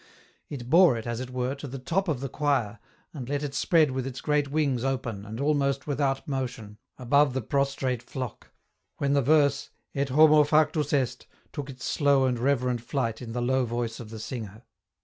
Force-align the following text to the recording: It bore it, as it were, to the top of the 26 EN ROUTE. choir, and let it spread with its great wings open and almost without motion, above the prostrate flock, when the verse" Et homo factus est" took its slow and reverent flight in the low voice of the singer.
It 0.49 0.67
bore 0.67 0.97
it, 0.97 1.05
as 1.05 1.19
it 1.19 1.29
were, 1.29 1.53
to 1.53 1.67
the 1.67 1.77
top 1.77 2.07
of 2.07 2.21
the 2.21 2.27
26 2.27 2.41
EN 2.41 2.47
ROUTE. 2.47 2.59
choir, 2.71 2.79
and 3.13 3.29
let 3.29 3.43
it 3.43 3.53
spread 3.53 3.91
with 3.91 4.07
its 4.07 4.19
great 4.19 4.49
wings 4.49 4.83
open 4.83 5.27
and 5.27 5.39
almost 5.39 5.85
without 5.85 6.27
motion, 6.27 6.79
above 6.97 7.33
the 7.35 7.41
prostrate 7.43 8.01
flock, 8.01 8.49
when 8.97 9.13
the 9.13 9.21
verse" 9.21 9.69
Et 9.93 10.09
homo 10.09 10.43
factus 10.43 10.91
est" 10.91 11.27
took 11.53 11.69
its 11.69 11.85
slow 11.85 12.25
and 12.25 12.39
reverent 12.39 12.81
flight 12.81 13.21
in 13.21 13.33
the 13.33 13.43
low 13.43 13.63
voice 13.63 13.99
of 13.99 14.09
the 14.09 14.17
singer. 14.17 14.63